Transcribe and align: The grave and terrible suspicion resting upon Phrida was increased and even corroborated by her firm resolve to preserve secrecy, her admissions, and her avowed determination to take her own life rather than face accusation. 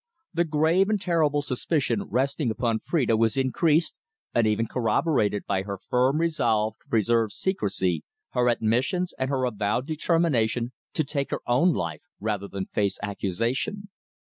The 0.33 0.45
grave 0.45 0.89
and 0.89 0.99
terrible 0.99 1.43
suspicion 1.43 2.05
resting 2.09 2.49
upon 2.49 2.79
Phrida 2.79 3.15
was 3.15 3.37
increased 3.37 3.93
and 4.33 4.47
even 4.47 4.65
corroborated 4.65 5.45
by 5.45 5.61
her 5.61 5.77
firm 5.77 6.17
resolve 6.17 6.73
to 6.81 6.89
preserve 6.89 7.31
secrecy, 7.31 8.03
her 8.31 8.49
admissions, 8.49 9.13
and 9.19 9.29
her 9.29 9.43
avowed 9.45 9.85
determination 9.85 10.71
to 10.93 11.03
take 11.03 11.29
her 11.29 11.41
own 11.45 11.73
life 11.73 12.01
rather 12.19 12.47
than 12.47 12.65
face 12.65 12.97
accusation. 13.03 13.89